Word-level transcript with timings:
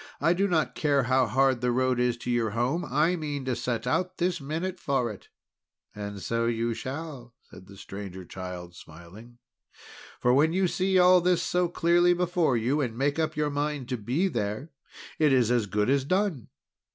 I 0.19 0.33
do 0.33 0.47
not 0.47 0.73
care 0.73 1.03
how 1.03 1.27
hard 1.27 1.61
the 1.61 1.71
road 1.71 1.99
is 1.99 2.17
to 2.17 2.31
your 2.31 2.49
home, 2.49 2.83
I 2.83 3.15
mean 3.15 3.45
to 3.45 3.55
set 3.55 3.85
out 3.85 4.17
this 4.17 4.41
minute 4.41 4.79
for 4.79 5.11
it." 5.11 5.27
"And 5.93 6.19
so 6.23 6.47
you 6.47 6.73
shall!" 6.73 7.35
said 7.43 7.67
the 7.67 7.77
Stranger 7.77 8.25
Child 8.25 8.75
smiling; 8.75 9.37
"for 10.19 10.33
when 10.33 10.53
you 10.53 10.67
see 10.67 10.97
all 10.97 11.21
this 11.21 11.43
so 11.43 11.67
clearly 11.67 12.15
before 12.15 12.57
you, 12.57 12.81
and 12.81 12.97
make 12.97 13.19
up 13.19 13.35
your 13.37 13.51
mind 13.51 13.87
to 13.89 13.97
be 13.97 14.27
there, 14.27 14.71
it 15.19 15.31
is 15.31 15.51
as 15.51 15.67
good 15.67 15.87
as 15.87 16.03
done! 16.03 16.47